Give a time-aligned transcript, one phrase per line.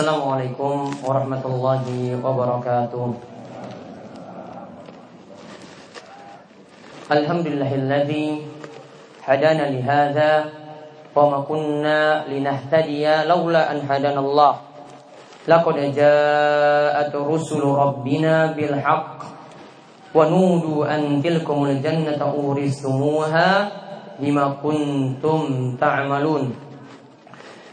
[0.00, 3.20] Assalamualaikum warahmatullahi wabarakatuh.
[7.12, 8.48] Alhamdulillahilladzi
[9.20, 10.48] hadana lihada
[11.12, 14.64] wa ma kunna linahtadiya laula an hadana Allah.
[15.44, 19.20] Laqad ja'at rusulu rabbina bil haqq
[20.16, 23.68] wa nudu an tilkumul jannata uristumuha
[24.16, 26.69] bima kuntum ta'malun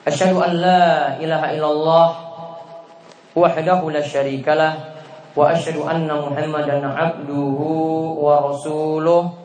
[0.07, 2.07] Asyhadu an la ilaha illallah
[3.35, 3.99] wahdahu la
[5.35, 9.35] wa asyhadu anna Muhammadan abduhu wa rasuluh.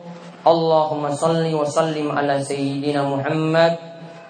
[0.47, 3.75] Allahumma salli wa sallim ala sayyidina Muhammad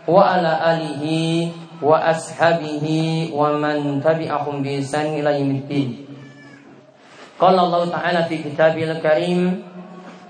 [0.10, 6.02] wa ala alihi wa ashabihi wa man tabi'ahum bi ihsan ila yaumiddin.
[7.38, 7.94] Qala Allah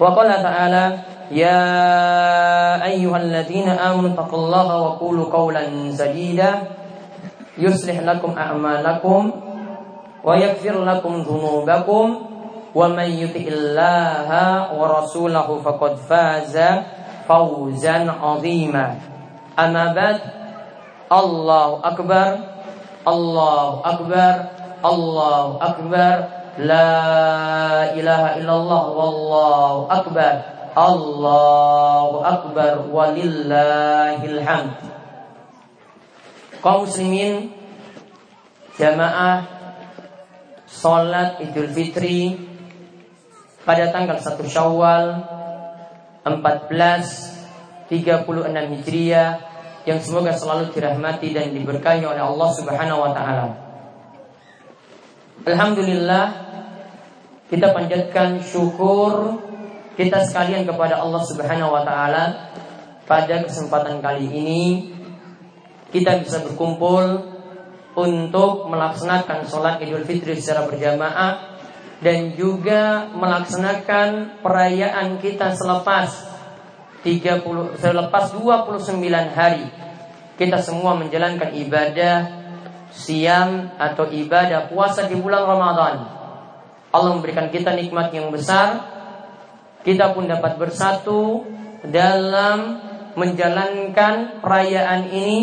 [0.00, 0.84] وقال تعالى
[1.30, 1.62] يا
[2.84, 6.52] أيها الذين آمنوا اتقوا الله وقولوا قولا سديدا.
[7.58, 9.30] يصلح لكم أعمالكم
[10.24, 12.06] ويغفر لكم ذنوبكم.
[12.76, 14.28] ومن يطع الله
[14.76, 16.56] ورسوله فقد فاز
[17.28, 18.86] فوزا عظيما.
[19.58, 20.18] أما بعد
[21.12, 22.28] الله أكبر
[23.08, 24.34] الله أكبر
[24.84, 26.35] الله أكبر.
[26.56, 30.34] La ilaha illallah wallahu akbar
[30.76, 34.76] Allahu akbar walillahil hamd
[36.64, 37.52] Kaum muslimin
[38.80, 39.44] Jamaah
[40.68, 42.36] Salat Idul Fitri
[43.64, 45.04] Pada tanggal 1 Syawal
[46.24, 47.36] 14
[47.86, 49.30] 36 Hijriah
[49.86, 53.46] yang semoga selalu dirahmati dan diberkahi oleh Allah Subhanahu wa taala.
[55.46, 56.45] Alhamdulillah
[57.46, 59.38] kita panjatkan syukur
[59.96, 62.52] kita sekalian kepada Allah Subhanahu wa taala.
[63.06, 64.64] Pada kesempatan kali ini
[65.94, 67.22] kita bisa berkumpul
[67.96, 71.56] untuk melaksanakan sholat Idul Fitri secara berjamaah
[72.02, 76.12] dan juga melaksanakan perayaan kita selepas
[77.06, 79.00] 30 selepas 29
[79.32, 79.64] hari.
[80.36, 82.16] Kita semua menjalankan ibadah
[82.92, 86.15] siam atau ibadah puasa di bulan Ramadan
[86.96, 88.80] Allah memberikan kita nikmat yang besar
[89.84, 91.44] Kita pun dapat bersatu
[91.84, 92.80] Dalam
[93.14, 95.40] menjalankan perayaan ini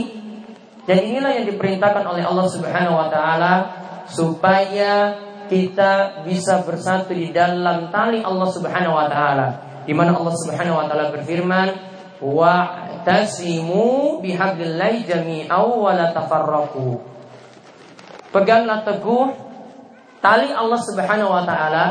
[0.84, 5.16] Dan inilah yang diperintahkan oleh Allah Subhanahu wa taala supaya
[5.48, 9.48] kita bisa bersatu di dalam tali Allah Subhanahu wa taala.
[9.84, 11.68] Di mana Allah Subhanahu wa taala berfirman,
[12.24, 12.54] "Wa
[13.04, 17.00] tasimu bihablillahi jami'aw wa la tafarraqu."
[18.32, 19.53] Peganglah teguh
[20.24, 21.86] tali Allah Subhanahu wa taala,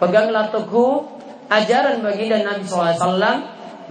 [0.00, 1.04] peganglah teguh
[1.52, 3.04] ajaran baginda Nabi SAW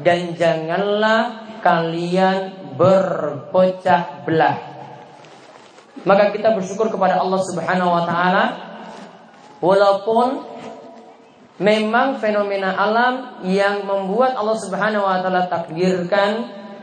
[0.02, 4.58] dan janganlah kalian berpecah belah.
[6.04, 8.46] Maka kita bersyukur kepada Allah Subhanahu wa taala
[9.64, 10.44] walaupun
[11.62, 16.32] memang fenomena alam yang membuat Allah Subhanahu wa taala takdirkan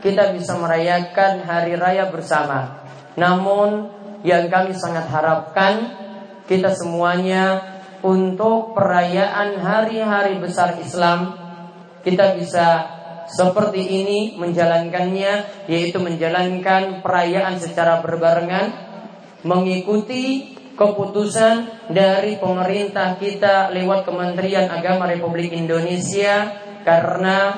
[0.01, 2.83] kita bisa merayakan hari raya bersama.
[3.15, 3.87] Namun
[4.25, 6.02] yang kami sangat harapkan
[6.47, 7.61] kita semuanya
[8.03, 11.39] untuk perayaan hari-hari besar Islam
[12.03, 12.67] kita bisa
[13.31, 18.75] seperti ini menjalankannya yaitu menjalankan perayaan secara berbarengan
[19.47, 26.51] mengikuti keputusan dari pemerintah kita lewat Kementerian Agama Republik Indonesia
[26.83, 27.55] karena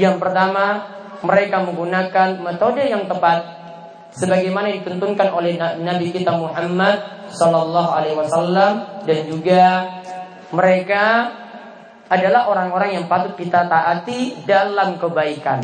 [0.00, 3.56] yang pertama mereka menggunakan metode yang tepat
[4.16, 8.72] sebagaimana ditentukan oleh Nabi kita Muhammad Sallallahu Alaihi Wasallam
[9.06, 9.64] dan juga
[10.54, 11.04] mereka
[12.06, 15.62] adalah orang-orang yang patut kita taati dalam kebaikan.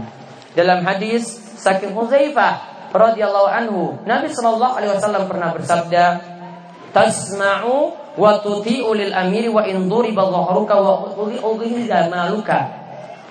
[0.53, 6.05] Dalam hadis Sakit Huzaifah radhiyallahu anhu, Nabi Sallallahu Alaihi Wasallam pernah bersabda,
[6.91, 12.59] "Tasma'u wa tuti'u lil amiri wa in duriba dhahruka wa ukhidha maluka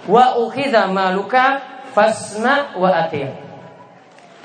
[0.07, 1.59] wa ukhidha maluka
[1.91, 3.50] fasma' wa atir."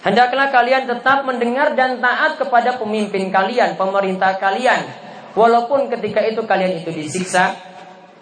[0.05, 4.85] Hendaklah kalian tetap mendengar dan taat kepada pemimpin kalian, pemerintah kalian.
[5.37, 7.57] Walaupun ketika itu kalian itu disiksa,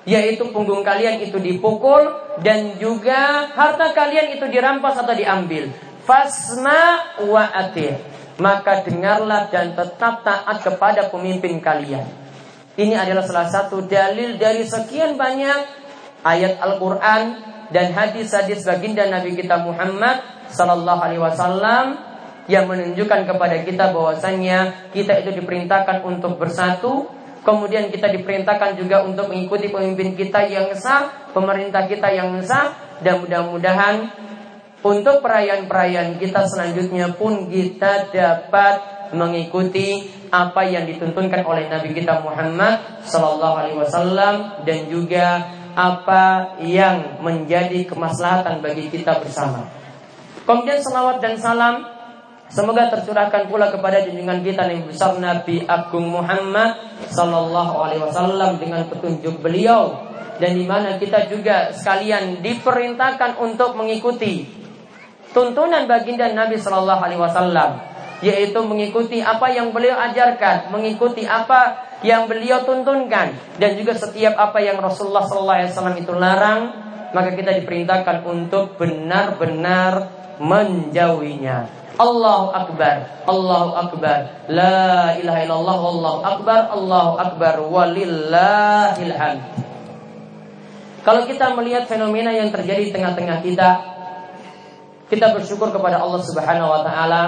[0.04, 2.12] yaitu punggung kalian itu dipukul
[2.44, 5.72] dan juga harta kalian itu dirampas atau diambil.
[6.04, 7.96] Fasma wa atir.
[8.34, 12.02] maka dengarlah dan tetap taat kepada pemimpin kalian.
[12.74, 15.58] Ini adalah salah satu dalil dari sekian banyak
[16.26, 17.22] ayat Al-Quran
[17.70, 20.18] dan hadis-hadis baginda Nabi kita Muhammad
[20.50, 21.84] Sallallahu Alaihi Wasallam
[22.44, 27.08] yang menunjukkan kepada kita bahwasannya kita itu diperintahkan untuk bersatu,
[27.40, 33.24] kemudian kita diperintahkan juga untuk mengikuti pemimpin kita yang sah, pemerintah kita yang sah, dan
[33.24, 34.12] mudah-mudahan
[34.84, 43.00] untuk perayaan-perayaan kita selanjutnya pun kita dapat mengikuti apa yang dituntunkan oleh Nabi kita Muhammad
[43.08, 44.34] Sallallahu Alaihi Wasallam
[44.68, 49.83] dan juga apa yang menjadi kemaslahatan bagi kita bersama.
[50.44, 51.94] Kemudian salawat dan salam
[52.54, 56.76] Semoga tercurahkan pula kepada junjungan kita yang besar Nabi Agung Muhammad
[57.08, 60.12] Sallallahu Alaihi Wasallam dengan petunjuk beliau.
[60.38, 64.46] Dan di mana kita juga sekalian diperintahkan untuk mengikuti
[65.34, 67.70] tuntunan baginda Nabi Shallallahu Alaihi Wasallam
[68.22, 74.62] yaitu mengikuti apa yang beliau ajarkan, mengikuti apa yang beliau tuntunkan dan juga setiap apa
[74.62, 76.60] yang Rasulullah Shallallahu Alaihi Wasallam itu larang
[77.10, 81.84] maka kita diperintahkan untuk benar-benar menjauhinya.
[81.94, 84.18] Allahu Akbar, Allahu Akbar,
[84.50, 89.14] La ilaha illallah, Allahu Akbar, Allahu Akbar, walillahil.
[91.04, 93.70] Kalau kita melihat fenomena yang terjadi di tengah-tengah kita,
[95.06, 97.22] kita bersyukur kepada Allah Subhanahu wa taala.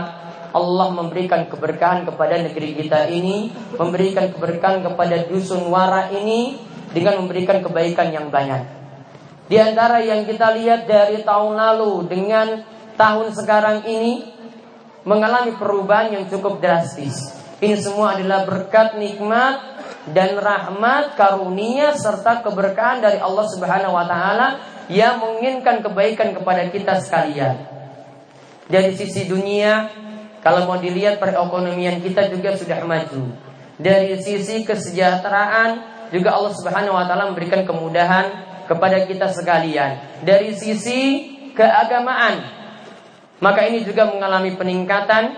[0.56, 6.56] Allah memberikan keberkahan kepada negeri kita ini, memberikan keberkahan kepada dusun wara ini
[6.96, 8.64] dengan memberikan kebaikan yang banyak.
[9.52, 12.64] Di antara yang kita lihat dari tahun lalu dengan
[12.96, 14.26] tahun sekarang ini
[15.06, 17.30] mengalami perubahan yang cukup drastis.
[17.62, 19.78] Ini semua adalah berkat nikmat
[20.12, 24.48] dan rahmat karunia serta keberkahan dari Allah Subhanahu wa taala
[24.92, 27.56] yang menginginkan kebaikan kepada kita sekalian.
[28.66, 29.88] Dari sisi dunia,
[30.42, 33.30] kalau mau dilihat perekonomian kita juga sudah maju.
[33.78, 38.26] Dari sisi kesejahteraan, juga Allah Subhanahu wa taala memberikan kemudahan
[38.70, 40.22] kepada kita sekalian.
[40.22, 42.55] Dari sisi keagamaan,
[43.40, 45.36] maka ini juga mengalami peningkatan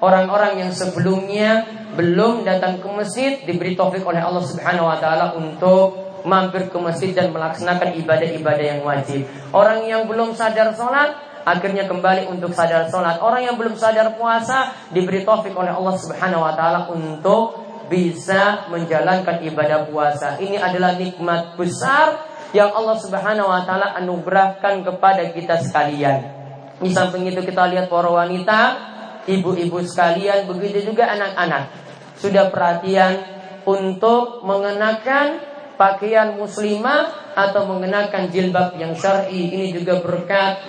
[0.00, 1.66] orang-orang yang sebelumnya
[1.98, 7.10] belum datang ke masjid diberi taufik oleh Allah Subhanahu wa taala untuk mampir ke masjid
[7.16, 9.24] dan melaksanakan ibadah-ibadah yang wajib.
[9.50, 13.20] Orang yang belum sadar sholat akhirnya kembali untuk sadar sholat.
[13.20, 17.60] Orang yang belum sadar puasa diberi taufik oleh Allah Subhanahu Wa Taala untuk
[17.90, 20.38] bisa menjalankan ibadah puasa.
[20.38, 22.22] Ini adalah nikmat besar
[22.54, 26.39] yang Allah Subhanahu Wa Taala anugerahkan kepada kita sekalian.
[26.80, 28.60] Di samping itu kita lihat para wanita,
[29.28, 31.68] ibu-ibu sekalian, begitu juga anak-anak
[32.20, 33.20] sudah perhatian
[33.64, 35.40] untuk mengenakan
[35.80, 40.60] pakaian muslimah atau mengenakan jilbab yang syar'i ini juga berkat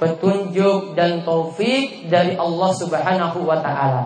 [0.00, 4.02] petunjuk dan taufik dari Allah Subhanahu wa taala.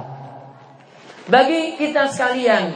[1.30, 2.74] Bagi kita sekalian,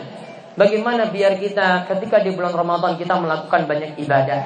[0.54, 4.42] bagaimana biar kita ketika di bulan Ramadan kita melakukan banyak ibadah.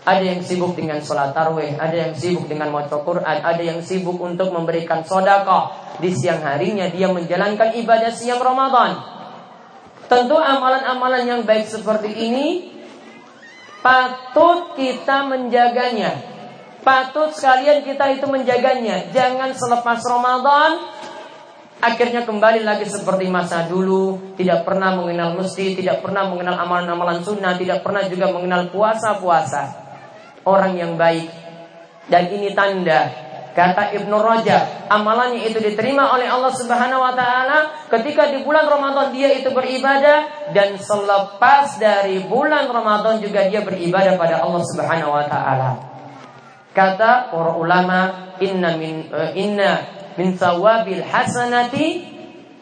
[0.00, 4.16] Ada yang sibuk dengan sholat tarwih, ada yang sibuk dengan baca Quran, ada yang sibuk
[4.16, 8.96] untuk memberikan sodako Di siang harinya dia menjalankan ibadah siang Ramadan.
[10.08, 12.72] Tentu amalan-amalan yang baik seperti ini
[13.84, 16.16] patut kita menjaganya.
[16.80, 19.12] Patut sekalian kita itu menjaganya.
[19.12, 20.80] Jangan selepas Ramadan
[21.80, 27.56] akhirnya kembali lagi seperti masa dulu, tidak pernah mengenal mesti, tidak pernah mengenal amalan-amalan sunnah,
[27.56, 29.89] tidak pernah juga mengenal puasa-puasa.
[30.44, 31.28] Orang yang baik
[32.08, 38.30] dan ini tanda Kata Ibnu Rajab, amalannya itu diterima oleh Allah Subhanahu wa taala ketika
[38.30, 44.38] di bulan Ramadan dia itu beribadah dan selepas dari bulan Ramadan juga dia beribadah pada
[44.38, 45.70] Allah Subhanahu wa taala.
[46.70, 49.82] Kata para ulama, inna min uh, inna
[50.14, 52.06] min sawabil hasanati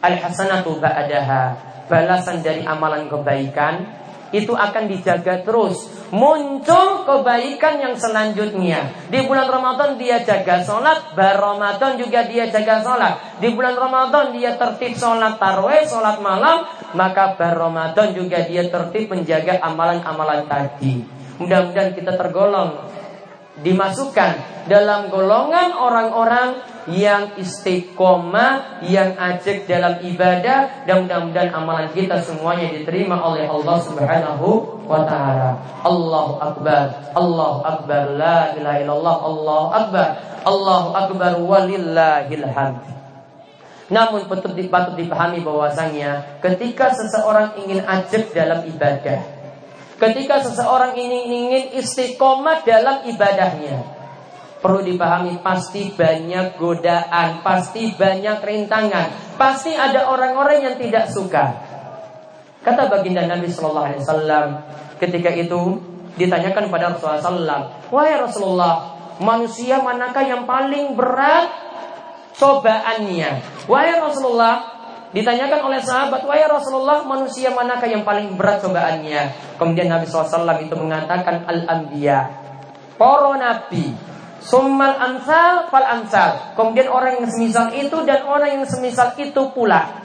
[0.00, 1.68] al hasanatu ba'daha.
[1.92, 5.98] Balasan dari amalan kebaikan itu akan dijaga terus.
[6.08, 9.08] Muncul kebaikan yang selanjutnya.
[9.12, 13.40] Di bulan Ramadan dia jaga sholat, bar Ramadan juga dia jaga sholat.
[13.44, 16.64] Di bulan Ramadan dia tertib sholat tarweh, sholat malam,
[16.96, 21.04] maka bar Ramadan juga dia tertib menjaga amalan-amalan tadi.
[21.38, 22.88] Mudah-mudahan kita tergolong
[23.60, 32.72] dimasukkan dalam golongan orang-orang yang istiqomah, yang ajak dalam ibadah dan mudah-mudahan amalan kita semuanya
[32.72, 34.48] diterima oleh Allah Subhanahu
[34.88, 35.60] wa taala.
[35.84, 37.12] Allahu akbar.
[37.12, 38.02] Allahu akbar.
[38.16, 39.16] La ilaha illallah.
[39.20, 40.08] Allahu akbar.
[40.48, 42.80] Allahu akbar walillahil hamd.
[43.88, 49.38] Namun patut dipahami bahwasanya ketika seseorang ingin ajak dalam ibadah,
[49.98, 53.97] Ketika seseorang ini ingin istiqomah dalam ibadahnya
[54.58, 61.54] perlu dipahami pasti banyak godaan, pasti banyak rintangan, pasti ada orang-orang yang tidak suka.
[62.62, 64.48] Kata baginda Nabi Shallallahu Alaihi Wasallam
[64.98, 65.78] ketika itu
[66.18, 67.62] ditanyakan pada Rasulullah SAW,
[67.94, 68.74] wahai Rasulullah,
[69.22, 71.46] manusia manakah yang paling berat
[72.34, 73.30] cobaannya?
[73.70, 74.54] Wahai Rasulullah,
[75.14, 79.54] ditanyakan oleh sahabat, wahai Rasulullah, manusia manakah yang paling berat cobaannya?
[79.54, 82.26] Kemudian Nabi SAW itu mengatakan al-anbiya,
[82.98, 83.94] para nabi,
[84.38, 86.54] Summal ansal fal ansal.
[86.54, 89.98] Kemudian orang yang semisal itu dan orang yang semisal itu pula.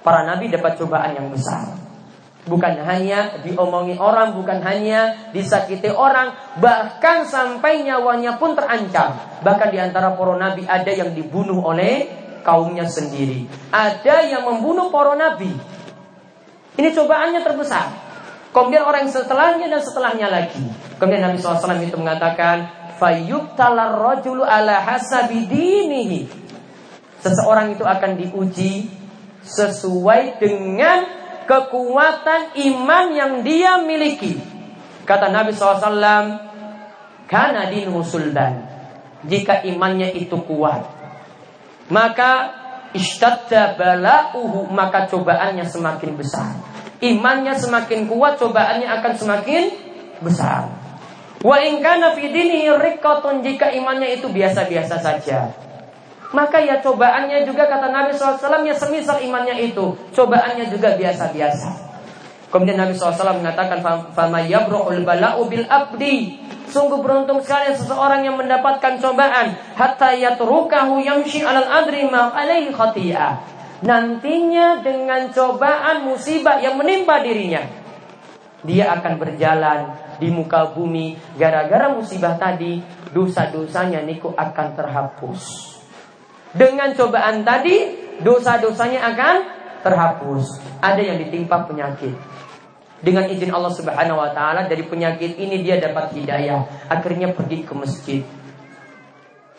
[0.00, 1.76] Para nabi dapat cobaan yang besar.
[2.48, 9.12] Bukan hanya diomongi orang, bukan hanya disakiti orang, bahkan sampai nyawanya pun terancam.
[9.44, 12.08] Bahkan di antara para nabi ada yang dibunuh oleh
[12.40, 13.44] kaumnya sendiri.
[13.68, 15.52] Ada yang membunuh para nabi.
[16.80, 18.10] Ini cobaannya terbesar.
[18.50, 20.64] Kemudian orang setelahnya dan setelahnya lagi.
[20.98, 22.66] Kemudian Nabi SAW itu mengatakan,
[23.96, 26.28] rajulu ala hasabi dinihi.
[27.24, 28.88] Seseorang itu akan diuji
[29.44, 31.04] sesuai dengan
[31.48, 34.36] kekuatan iman yang dia miliki.
[35.08, 35.90] Kata Nabi SAW,
[37.26, 38.68] karena dinuhu sultan.
[39.20, 40.80] Jika imannya itu kuat,
[41.92, 42.56] maka
[42.96, 43.76] istadda
[44.72, 46.56] maka cobaannya semakin besar.
[47.04, 49.62] Imannya semakin kuat, cobaannya akan semakin
[50.24, 50.79] besar.
[51.40, 52.68] Wa in kana fi dinihi
[53.40, 55.48] jika imannya itu biasa-biasa saja.
[56.30, 61.90] Maka ya cobaannya juga kata Nabi SAW ya semisal imannya itu Cobaannya juga biasa-biasa.
[62.52, 63.82] Kemudian Nabi SAW mengatakan
[64.12, 66.38] Fama yabru'ul bala'u bil abdi.
[66.70, 69.56] Sungguh beruntung sekali seseorang yang mendapatkan cobaan.
[69.74, 73.32] Hatta yatrukahu yamshi alal adri ma khati'ah.
[73.80, 77.79] Nantinya dengan cobaan musibah yang menimpa dirinya
[78.60, 85.42] Dia akan berjalan di muka bumi gara-gara musibah tadi dosa-dosanya niku akan terhapus.
[86.52, 89.34] Dengan cobaan tadi dosa-dosanya akan
[89.80, 90.60] terhapus.
[90.84, 92.12] Ada yang ditimpa penyakit.
[93.00, 97.72] Dengan izin Allah Subhanahu wa taala dari penyakit ini dia dapat hidayah, akhirnya pergi ke
[97.72, 98.20] masjid.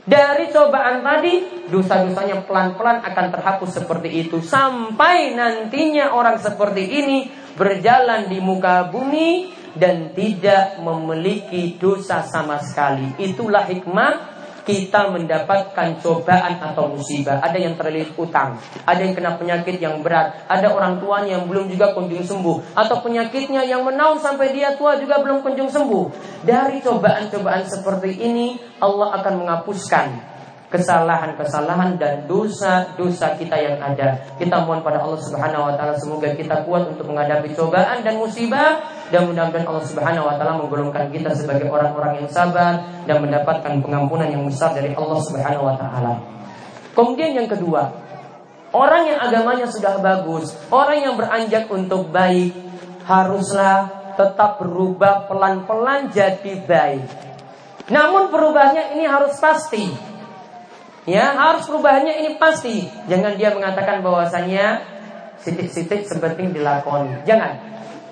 [0.02, 8.28] Dari cobaan tadi, dosa-dosanya pelan-pelan akan terhapus seperti itu sampai nantinya orang seperti ini berjalan
[8.28, 13.16] di muka bumi dan tidak memiliki dosa sama sekali.
[13.20, 14.32] Itulah hikmah
[14.62, 17.42] kita mendapatkan cobaan atau musibah.
[17.42, 21.66] Ada yang terlilit utang, ada yang kena penyakit yang berat, ada orang tuanya yang belum
[21.72, 26.06] juga kunjung sembuh, atau penyakitnya yang menaun sampai dia tua juga belum kunjung sembuh.
[26.46, 30.08] Dari cobaan-cobaan seperti ini, Allah akan menghapuskan
[30.72, 34.24] kesalahan-kesalahan dan dosa-dosa kita yang ada.
[34.40, 38.80] Kita mohon pada Allah Subhanahu wa taala semoga kita kuat untuk menghadapi cobaan dan musibah
[39.12, 44.32] dan mudah-mudahan Allah Subhanahu wa taala menggolongkan kita sebagai orang-orang yang sabar dan mendapatkan pengampunan
[44.32, 46.14] yang besar dari Allah Subhanahu wa taala.
[46.96, 47.92] Kemudian yang kedua,
[48.72, 52.56] orang yang agamanya sudah bagus, orang yang beranjak untuk baik
[53.04, 57.08] haruslah tetap berubah pelan-pelan jadi baik.
[57.92, 60.11] Namun perubahannya ini harus pasti.
[61.10, 62.86] Ya, harus perubahannya ini pasti.
[63.10, 64.86] Jangan dia mengatakan bahwasanya
[65.42, 67.26] sitik-sitik seperti dilakoni.
[67.26, 67.58] Jangan.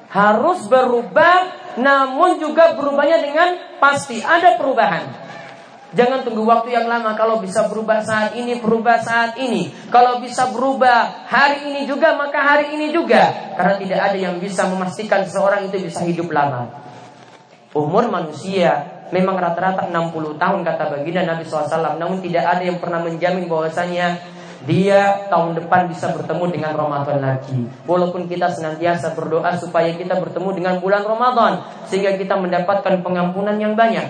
[0.09, 5.29] Harus berubah namun juga berubahnya dengan pasti ada perubahan.
[5.89, 10.53] Jangan tunggu waktu yang lama Kalau bisa berubah saat ini Berubah saat ini Kalau bisa
[10.53, 15.65] berubah hari ini juga Maka hari ini juga Karena tidak ada yang bisa memastikan Seseorang
[15.65, 16.69] itu bisa hidup lama
[17.73, 23.01] Umur manusia memang rata-rata 60 tahun kata baginda Nabi SAW Namun tidak ada yang pernah
[23.01, 24.21] menjamin bahwasanya
[24.67, 27.63] dia tahun depan bisa bertemu dengan Ramadan lagi.
[27.87, 31.53] Walaupun kita senantiasa berdoa supaya kita bertemu dengan bulan Ramadan
[31.87, 34.07] Sehingga kita mendapatkan pengampunan yang banyak.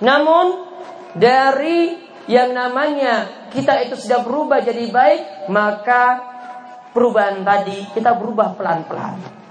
[0.00, 0.70] Namun
[1.18, 6.32] dari yang namanya kita itu sudah berubah jadi baik Maka
[6.94, 9.41] perubahan tadi kita berubah pelan-pelan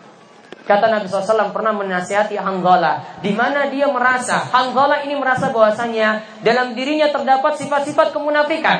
[0.72, 6.72] Kata Nabi SAW pernah menasihati Hanzala di mana dia merasa Hanzala ini merasa bahwasanya dalam
[6.72, 8.80] dirinya terdapat sifat-sifat kemunafikan.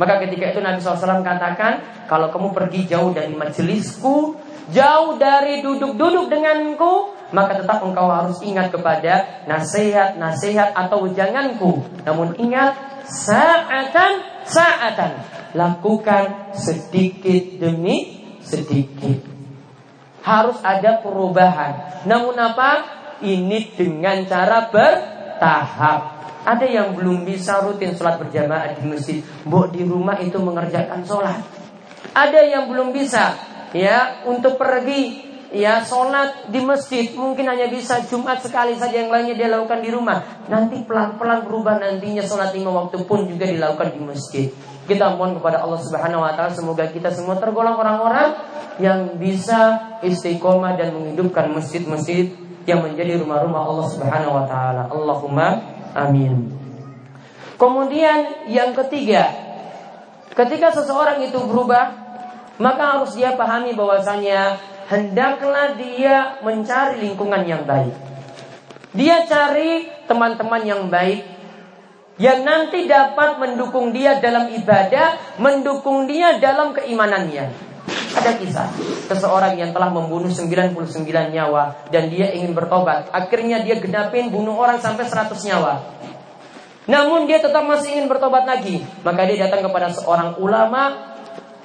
[0.00, 4.32] Maka ketika itu Nabi SAW katakan kalau kamu pergi jauh dari majelisku,
[4.72, 11.84] jauh dari duduk-duduk denganku, maka tetap engkau harus ingat kepada nasihat-nasihat atau janganku.
[12.08, 15.20] Namun ingat saatan saatan
[15.52, 19.39] lakukan sedikit demi sedikit
[20.24, 22.04] harus ada perubahan.
[22.04, 23.00] Namun apa?
[23.20, 26.00] Ini dengan cara bertahap.
[26.40, 31.36] Ada yang belum bisa rutin sholat berjamaah di masjid, Mbok di rumah itu mengerjakan sholat.
[32.16, 33.36] Ada yang belum bisa
[33.76, 39.36] ya untuk pergi ya sholat di masjid mungkin hanya bisa Jumat sekali saja yang lainnya
[39.36, 40.46] dia lakukan di rumah.
[40.48, 44.48] Nanti pelan-pelan berubah nantinya sholat lima waktu pun juga dilakukan di masjid.
[44.90, 48.34] Kita mohon kepada Allah Subhanahu wa taala semoga kita semua tergolong orang-orang
[48.82, 52.34] yang bisa istiqomah dan menghidupkan masjid-masjid
[52.66, 54.90] yang menjadi rumah-rumah Allah Subhanahu wa taala.
[54.90, 55.62] Allahumma
[55.94, 56.50] amin.
[57.54, 59.30] Kemudian yang ketiga,
[60.34, 61.94] ketika seseorang itu berubah,
[62.58, 64.58] maka harus dia pahami bahwasanya
[64.90, 67.94] hendaklah dia mencari lingkungan yang baik.
[68.90, 71.39] Dia cari teman-teman yang baik
[72.20, 77.72] yang nanti dapat mendukung dia dalam ibadah, mendukung dia dalam keimanannya.
[78.12, 78.68] Ada kisah
[79.08, 80.76] seseorang yang telah membunuh 99
[81.08, 83.08] nyawa dan dia ingin bertobat.
[83.16, 85.80] Akhirnya dia genapin bunuh orang sampai 100 nyawa.
[86.84, 88.84] Namun dia tetap masih ingin bertobat lagi.
[89.00, 91.08] Maka dia datang kepada seorang ulama.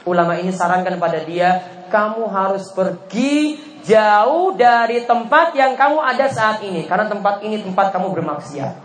[0.08, 6.62] Ulama ini sarankan pada dia, kamu harus pergi jauh dari tempat yang kamu ada saat
[6.62, 6.86] ini.
[6.86, 8.85] Karena tempat ini tempat kamu bermaksiat.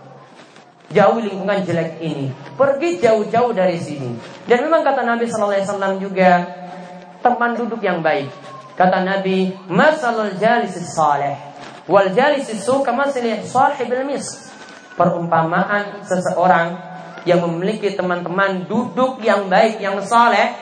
[0.90, 2.34] Jauh lingkungan jelek ini.
[2.58, 4.18] Pergi jauh-jauh dari sini.
[4.50, 6.42] Dan memang kata Nabi SAW juga,
[7.22, 8.26] teman duduk yang baik.
[8.74, 11.36] Kata Nabi, "Masalul jalis saleh
[11.86, 14.50] wal jalis su sahibil mis."
[14.96, 16.76] Perumpamaan seseorang
[17.24, 20.56] yang memiliki teman-teman duduk yang baik, yang saleh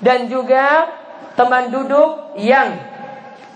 [0.00, 0.88] dan juga
[1.36, 2.80] teman duduk yang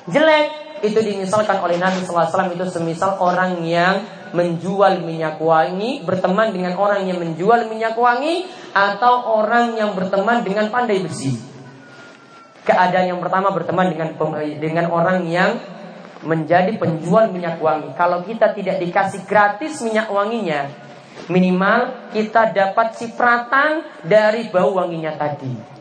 [0.09, 4.05] jelek itu dimisalkan oleh Nabi SAW itu semisal orang yang
[4.35, 10.75] menjual minyak wangi berteman dengan orang yang menjual minyak wangi atau orang yang berteman dengan
[10.75, 11.55] pandai besi
[12.65, 14.17] keadaan yang pertama berteman dengan
[14.59, 15.61] dengan orang yang
[16.25, 17.93] menjadi penjual minyak wangi.
[17.95, 20.73] Kalau kita tidak dikasih gratis minyak wanginya,
[21.29, 25.74] minimal kita dapat cipratan dari bau wanginya tadi.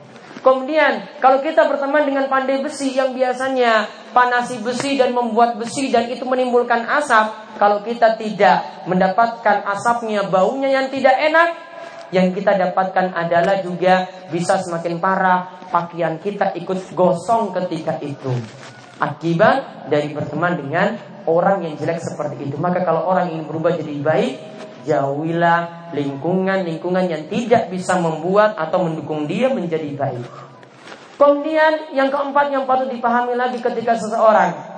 [0.44, 6.12] Kemudian kalau kita berteman dengan pandai besi yang biasanya panasi besi dan membuat besi dan
[6.12, 11.50] itu menimbulkan asap, kalau kita tidak mendapatkan asapnya, baunya yang tidak enak,
[12.12, 18.36] yang kita dapatkan adalah juga bisa semakin parah pakaian kita ikut gosong ketika itu.
[19.00, 22.60] Akibat dari berteman dengan orang yang jelek seperti itu.
[22.60, 24.34] Maka kalau orang ingin berubah jadi baik,
[24.84, 30.28] jauhilah lingkungan-lingkungan yang tidak bisa membuat atau mendukung dia menjadi baik.
[31.18, 34.74] Kemudian yang keempat yang patut dipahami lagi ketika seseorang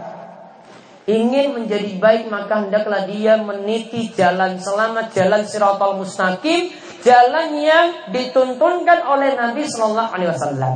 [1.05, 6.73] ingin menjadi baik maka hendaklah dia meniti jalan selamat, jalan siratal mustaqim
[7.05, 10.75] jalan yang dituntunkan oleh Nabi Shallallahu Alaihi Wasallam.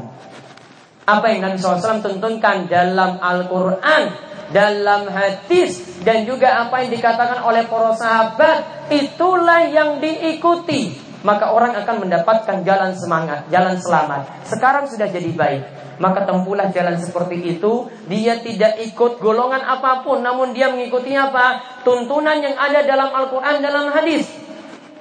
[1.10, 7.70] Apa yang Nabi SAW tuntunkan dalam Al-Quran, dalam hadis, dan juga apa yang dikatakan oleh
[7.70, 11.10] para sahabat, itulah yang diikuti.
[11.20, 14.48] Maka orang akan mendapatkan jalan semangat, jalan selamat.
[14.48, 15.64] Sekarang sudah jadi baik.
[16.00, 17.92] Maka tempuhlah jalan seperti itu.
[18.08, 21.60] Dia tidak ikut golongan apa pun, namun dia mengikuti apa?
[21.84, 24.32] Tuntunan yang ada dalam Al-Quran, dalam hadis.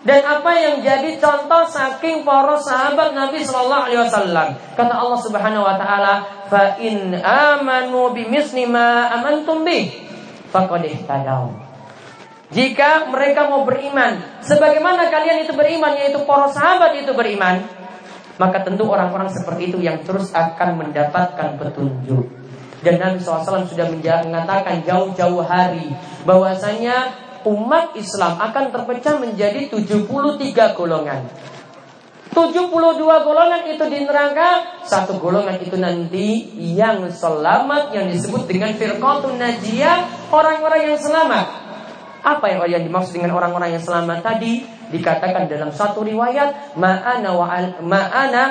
[0.07, 4.49] Dan apa yang jadi contoh saking para sahabat Nabi Shallallahu Alaihi Wasallam?
[4.79, 6.15] Kata Allah Subhanahu Wa Taala,
[6.47, 9.91] fa in amanu bimisli ma amantum bih,
[10.55, 10.87] faqad
[12.55, 17.67] Jika mereka mau beriman, sebagaimana kalian itu beriman, yaitu para sahabat itu beriman,
[18.39, 22.39] maka tentu orang-orang seperti itu yang terus akan mendapatkan petunjuk.
[22.79, 25.91] Dan Nabi SAW sudah mengatakan jauh-jauh hari
[26.23, 31.25] bahwasanya umat Islam akan terpecah menjadi 73 golongan.
[32.29, 39.41] 72 golongan itu di neraka, satu golongan itu nanti yang selamat yang disebut dengan firqatun
[39.41, 41.47] najiyah, orang-orang yang selamat.
[42.23, 44.63] Apa yang yang dimaksud dengan orang-orang yang selamat tadi?
[44.93, 47.47] Dikatakan dalam satu riwayat, ma'ana wa
[47.83, 48.43] ma'ana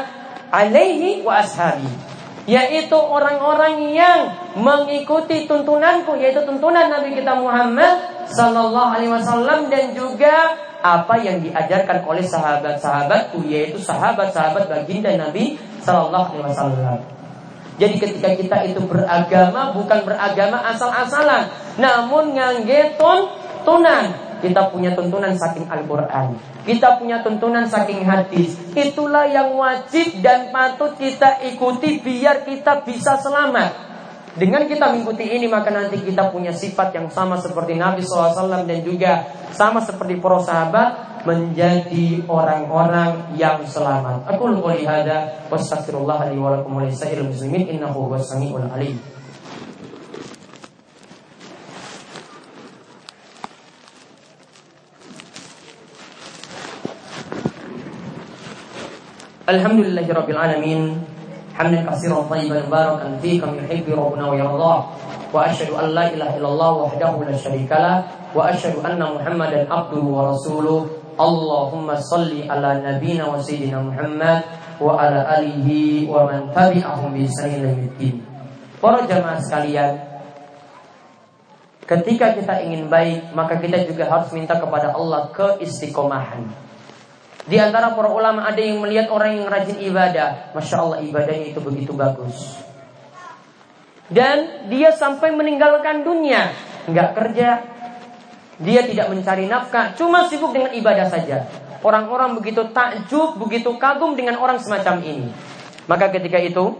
[0.52, 2.07] alaihi wa ashabi
[2.48, 10.56] yaitu orang-orang yang mengikuti tuntunanku yaitu tuntunan Nabi kita Muhammad sallallahu alaihi wasallam dan juga
[10.80, 16.98] apa yang diajarkan oleh sahabat-sahabatku yaitu sahabat-sahabat baginda Nabi sallallahu alaihi wasallam.
[17.78, 22.98] Jadi ketika kita itu beragama bukan beragama asal-asalan, namun ngangge
[23.62, 26.38] tunan kita punya tuntunan saking Al-Quran.
[26.63, 28.60] Kita punya tuntunan saking hadis.
[28.78, 33.88] Itulah yang wajib dan patut kita ikuti Biar kita bisa selamat.
[34.38, 38.80] Dengan kita mengikuti ini maka nanti kita punya sifat yang sama seperti Nabi SAW dan
[38.86, 40.89] juga sama seperti para sahabat
[41.26, 44.30] menjadi orang-orang yang selamat.
[44.30, 45.50] Aku lupa lihada.
[45.50, 49.16] Wastaghfirullah li wa lakum wa muslimin innahu huwas samiul alim.
[59.48, 61.00] Alhamdulillahirabbil alamin.
[61.56, 64.80] Hamdan katsiran tayyiban barakan fi kam yuhibbu rabbuna wa yardah.
[65.32, 67.96] Wa asyhadu an la ilaha illallah wahdahu la syarikalah
[68.36, 70.92] wa ashadu anna Muhammadan abduhu wa rasuluh.
[71.16, 74.44] Allahumma salli ala nabiyyina wa sayyidina Muhammad
[74.84, 77.88] wa ala alihi wa man tabi'ahum bi ihsanin.
[78.84, 79.96] Para jamaah sekalian,
[81.88, 86.68] ketika kita ingin baik, maka kita juga harus minta kepada Allah keistiqomahan.
[87.48, 91.64] Di antara para ulama ada yang melihat orang yang rajin ibadah, masya Allah ibadahnya itu
[91.64, 92.60] begitu bagus.
[94.12, 96.52] Dan dia sampai meninggalkan dunia,
[96.92, 97.64] nggak kerja,
[98.60, 101.48] dia tidak mencari nafkah, cuma sibuk dengan ibadah saja.
[101.80, 105.32] Orang-orang begitu takjub, begitu kagum dengan orang semacam ini.
[105.88, 106.76] Maka ketika itu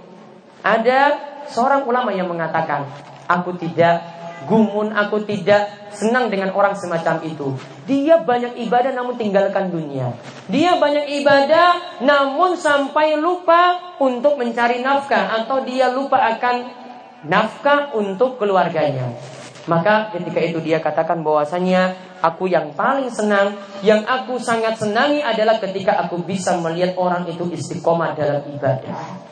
[0.66, 1.16] ada
[1.48, 2.92] seorang ulama yang mengatakan,
[3.30, 4.17] aku tidak
[4.48, 7.60] gumun, aku tidak senang dengan orang semacam itu.
[7.84, 10.16] Dia banyak ibadah namun tinggalkan dunia.
[10.48, 16.56] Dia banyak ibadah namun sampai lupa untuk mencari nafkah atau dia lupa akan
[17.28, 19.12] nafkah untuk keluarganya.
[19.68, 25.60] Maka ketika itu dia katakan bahwasanya aku yang paling senang, yang aku sangat senangi adalah
[25.60, 29.27] ketika aku bisa melihat orang itu istiqomah dalam ibadah.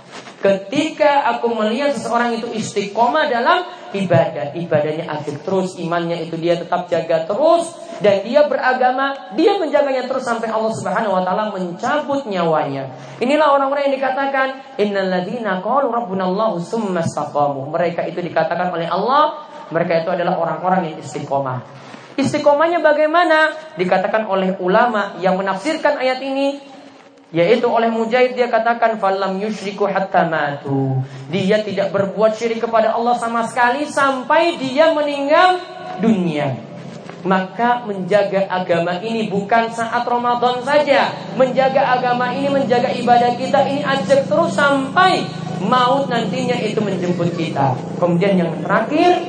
[0.46, 3.66] Ketika aku melihat seseorang itu istiqomah dalam
[3.98, 10.06] ibadah, ibadahnya aktif terus, imannya itu dia tetap jaga terus dan dia beragama, dia menjaganya
[10.06, 12.94] terus sampai Allah Subhanahu wa taala mencabut nyawanya.
[13.18, 15.90] Inilah orang-orang yang dikatakan innalladzina qalu.
[17.74, 21.66] Mereka itu dikatakan oleh Allah, mereka itu adalah orang-orang yang istiqomah.
[22.22, 23.50] Istiqomahnya bagaimana?
[23.82, 26.75] Dikatakan oleh ulama yang menafsirkan ayat ini
[27.34, 31.02] yaitu oleh Mujahid dia katakan falam yusyriku hatta matu.
[31.34, 35.58] Dia tidak berbuat syirik kepada Allah sama sekali sampai dia meninggal
[36.04, 36.54] dunia.
[37.26, 41.10] Maka menjaga agama ini bukan saat Ramadan saja.
[41.34, 45.26] Menjaga agama ini, menjaga ibadah kita ini ajak terus sampai
[45.66, 47.74] maut nantinya itu menjemput kita.
[47.98, 49.26] Kemudian yang terakhir,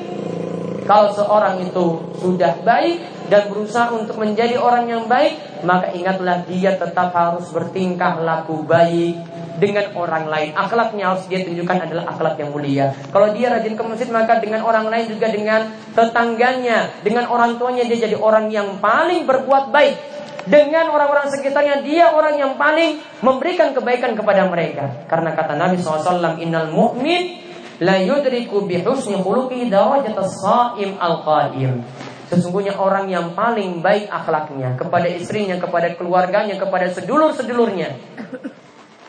[0.85, 6.79] kalau seorang itu sudah baik, dan berusaha untuk menjadi orang yang baik, maka ingatlah dia
[6.79, 9.19] tetap harus bertingkah laku baik
[9.57, 10.51] dengan orang lain.
[10.55, 12.93] Akhlaknya harus dia tunjukkan adalah akhlak yang mulia.
[13.11, 17.83] Kalau dia rajin ke masjid maka dengan orang lain juga dengan tetangganya, dengan orang tuanya
[17.89, 19.97] dia jadi orang yang paling berbuat baik.
[20.47, 25.03] Dengan orang-orang sekitarnya dia orang yang paling memberikan kebaikan kepada mereka.
[25.11, 27.43] Karena kata Nabi SAW, Innal mu'min
[27.83, 31.83] la yudriku bihusni khuluqi darajat as-sa'im al-qaim.
[32.27, 37.95] Sesungguhnya orang yang paling baik akhlaknya kepada istrinya, kepada keluarganya, kepada sedulur-sedulurnya.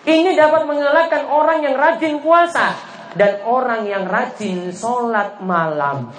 [0.08, 2.77] Ini dapat mengalahkan orang yang rajin puasa
[3.17, 6.13] dan orang yang rajin sholat malam.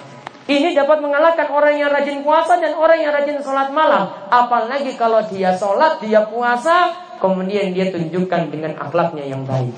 [0.49, 4.09] Ini dapat mengalahkan orang yang rajin puasa dan orang yang rajin sholat malam.
[4.33, 9.71] Apalagi kalau dia sholat, dia puasa, kemudian dia tunjukkan dengan akhlaknya yang baik.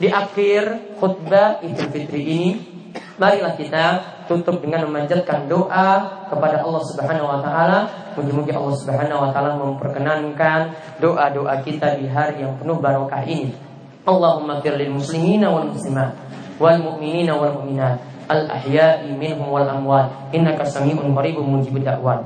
[0.00, 2.50] Di akhir khutbah Idul Fitri ini,
[3.20, 3.84] marilah kita
[4.28, 7.78] tutup dengan memanjatkan doa kepada Allah Subhanahu wa taala.
[8.14, 13.56] Mugi-mugi Allah Subhanahu wa taala memperkenankan doa-doa kita di hari yang penuh barokah ini.
[14.04, 16.14] Allahumma fir lil muslimina wal muslimat
[16.60, 22.24] wal mu'minina wal mu'minat al ahya'i minhum wal amwat innaka sami'un qaribun mujibud da'wat.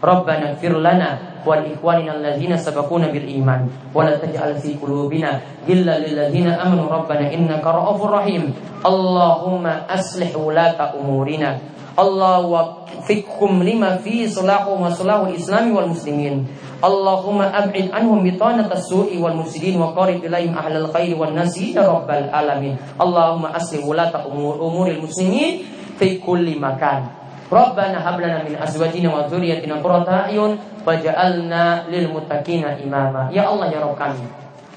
[0.00, 3.66] Rabbana fir lana wal ikhwanina allazina sabaquna bil iman.
[3.94, 8.52] Wa la taj'al fi qulubina illa lil ladzina amanu rabbana innaka ra'ufur rahim.
[8.84, 11.60] Allahumma aslih ulata umurina.
[12.00, 16.48] Allah wafikkum lima fi salahu wa salahu islami wal muslimin.
[16.80, 21.84] Allahumma ab'id anhum bitanat as-su'i wal mufsidin wa qarib ilaihim ahlal khairi wan nasi ya
[21.84, 22.80] rabbal alamin.
[22.96, 25.60] Allahumma aslih ulata umur umuril muslimin
[26.00, 27.19] fi kulli makan.
[27.50, 30.54] Rabbana hablana min azwajina wa dzurriyyatina qurrata a'yun
[30.86, 33.26] waj'alna lil muttaqina imama.
[33.34, 34.22] Ya Allah ya Rabb kami.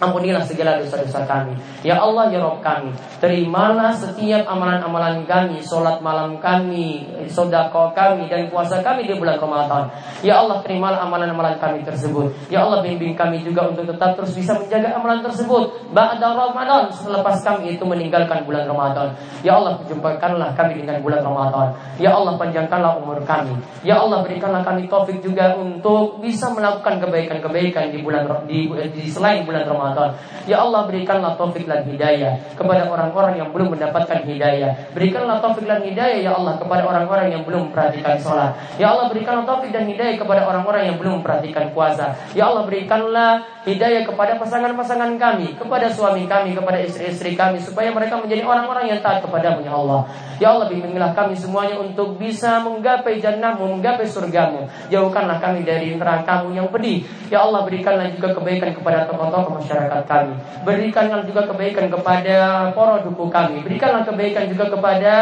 [0.02, 1.54] Ampunilah segala dosa-dosa kami.
[1.86, 2.90] Ya Allah ya Rob kami.
[3.22, 9.94] Terimalah setiap amalan-amalan kami, sholat malam kami, sodako kami, dan puasa kami di bulan Ramadan.
[10.26, 12.34] Ya Allah terimalah amalan-amalan kami tersebut.
[12.50, 15.94] Ya Allah bimbing kami juga untuk tetap terus bisa menjaga amalan tersebut.
[15.94, 19.14] Ba'da Ramadan selepas kami itu meninggalkan bulan Ramadan.
[19.46, 21.78] Ya Allah jumpakanlah kami dengan bulan Ramadan.
[22.02, 23.54] Ya Allah panjangkanlah umur kami.
[23.86, 29.46] Ya Allah berikanlah kami taufik juga untuk bisa melakukan kebaikan-kebaikan di bulan di, di selain
[29.46, 29.83] bulan Ramadan.
[29.84, 30.10] Ramadan.
[30.48, 34.72] Ya Allah berikanlah taufik dan hidayah kepada orang-orang yang belum mendapatkan hidayah.
[34.96, 38.56] Berikanlah taufik dan hidayah ya Allah kepada orang-orang yang belum memperhatikan sholat.
[38.80, 42.16] Ya Allah berikanlah taufik dan hidayah kepada orang-orang yang belum memperhatikan puasa.
[42.32, 48.20] Ya Allah berikanlah hidayah kepada pasangan-pasangan kami, kepada suami kami, kepada istri-istri kami supaya mereka
[48.20, 50.02] menjadi orang-orang yang taat kepadamu ya Allah.
[50.44, 54.68] Ya Allah bimbinglah kami semuanya untuk bisa menggapai jannahmu, menggapai surgamu.
[54.92, 57.08] Jauhkanlah kami dari nerakamu yang pedih.
[57.32, 60.36] Ya Allah berikanlah juga kebaikan kepada tokoh-tokoh masyarakat kami.
[60.62, 62.38] Berikanlah juga kebaikan kepada
[62.78, 63.66] para duku kami.
[63.66, 65.14] Berikanlah kebaikan juga kepada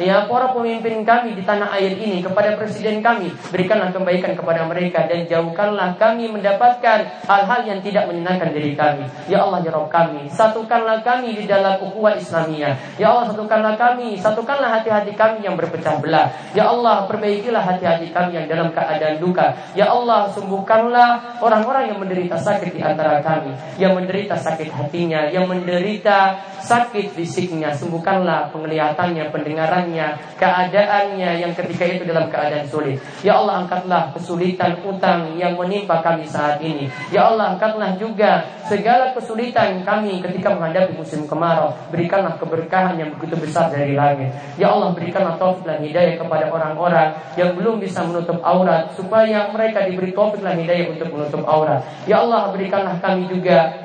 [0.00, 3.28] ya para pemimpin kami di tanah air ini, kepada presiden kami.
[3.52, 9.04] Berikanlah kebaikan kepada mereka dan jauhkanlah kami mendapatkan hal-hal yang tidak menyenangkan diri kami.
[9.28, 12.96] Ya Allah ya Rabb kami, satukanlah kami di dalam ukhuwah Islamiyah.
[12.96, 16.32] Ya Allah satukanlah kami, satukanlah hati-hati kami yang berpecah belah.
[16.56, 19.52] Ya Allah perbaikilah hati-hati kami yang dalam keadaan duka.
[19.76, 23.52] Ya Allah sembuhkanlah orang-orang yang menderita sakit di antara kami,
[23.90, 32.06] yang menderita sakit hatinya, yang menderita sakit fisiknya, sembuhkanlah penglihatannya, pendengarannya, keadaannya yang ketika itu
[32.06, 33.02] dalam keadaan sulit.
[33.26, 36.86] Ya Allah angkatlah kesulitan utang yang menimpa kami saat ini.
[37.10, 41.74] Ya Allah angkatlah juga segala kesulitan kami ketika menghadapi musim kemarau.
[41.90, 44.30] Berikanlah keberkahan yang begitu besar dari langit.
[44.54, 49.90] Ya Allah berikanlah taufik dan hidayah kepada orang-orang yang belum bisa menutup aurat supaya mereka
[49.90, 51.82] diberi taufik dan hidayah untuk menutup aurat.
[52.06, 53.79] Ya Allah berikanlah kami juga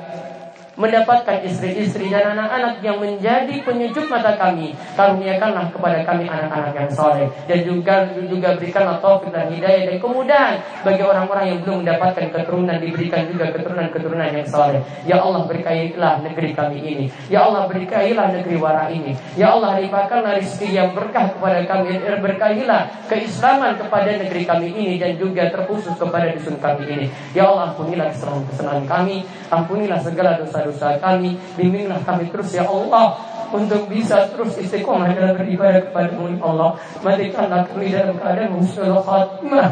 [0.76, 4.76] mendapatkan istri-istri dan anak-anak yang menjadi penyejuk mata kami.
[4.92, 10.54] Karuniakanlah kepada kami anak-anak yang soleh dan juga juga berikanlah taufik dan hidayah dan kemudahan
[10.84, 14.80] bagi orang-orang yang belum mendapatkan keturunan diberikan juga keturunan-keturunan yang soleh.
[15.08, 17.06] Ya Allah berkailah negeri kami ini.
[17.32, 19.16] Ya Allah berkailah negeri wara ini.
[19.40, 21.96] Ya Allah limpahkanlah rezeki yang berkah kepada kami.
[22.20, 27.06] Berkailah keislaman kepada negeri kami ini dan juga terkhusus kepada dusun kami ini.
[27.32, 33.36] Ya Allah ampunilah kesalahan-kesalahan kami, ampunilah segala dosa dosa kami Bimbinglah kami terus ya Allah
[33.54, 36.70] untuk bisa terus istiqomah dalam beribadah kepada Allah.
[37.02, 39.70] Matikanlah kami dalam keadaan husnul khatimah.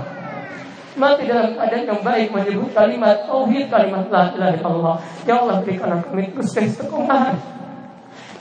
[0.94, 4.96] Mati dalam keadaan yang baik menyebut kalimat tauhid kalimat la ilaha illallah.
[5.26, 7.35] Ya Allah berikanlah kami terus keistiqomahan.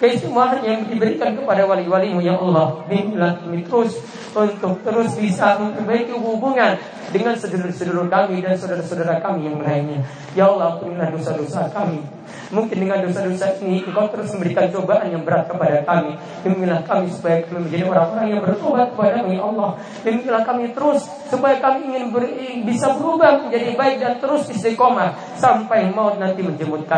[0.04, 4.04] Keistimewaan yang diberikan kepada wali-walimu ya Allah Bimbinglah kami terus
[4.36, 6.76] untuk terus bisa memperbaiki hubungan
[7.14, 10.02] dengan sedulur-sedulur kami dan saudara-saudara kami yang lainnya.
[10.34, 12.02] Ya Allah, ampunilah dosa-dosa kami.
[12.50, 16.18] Mungkin dengan dosa-dosa ini Engkau terus memberikan cobaan yang berat kepada kami.
[16.42, 19.70] Bimbinglah kami supaya kami menjadi orang-orang yang bertobat kepada Ya Allah.
[20.02, 22.26] Bimbinglah kami terus supaya kami ingin ber,
[22.66, 26.90] bisa berubah menjadi baik dan terus istiqomah sampai maut nanti menjemput.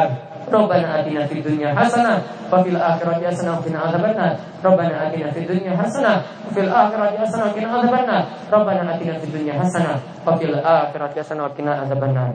[0.46, 4.32] Rabbana atina fid dunya hasanah wa fil akhirati hasanah wa qina adzabannar.
[4.62, 8.22] Rabbana atina fid dunya hasanah wa fil akhirati hasanah wa qina adzabannar.
[8.54, 12.32] Rabbana atina fid dunya hasanah wa fil akhirati hasanah wa qina adzabannar.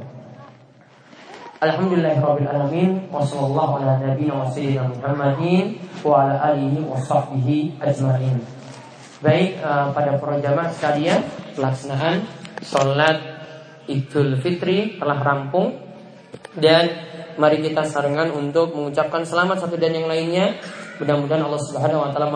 [1.61, 8.41] Alhamdulillahirabbil alamin wa sallallahu ala nabiyyina wa sayyidina Muhammadin wa ala alihi wa sahbihi ajmain.
[9.21, 11.21] Baik uh, pada para jamaah sekalian,
[11.53, 12.25] pelaksanaan
[12.65, 13.21] salat
[13.85, 15.77] Idul Fitri telah rampung
[16.57, 17.10] dan
[17.41, 20.61] Mari kita sarangan untuk mengucapkan selamat satu dan yang lainnya.
[21.01, 22.29] Mudah-mudahan Allah Subhanahu wa taala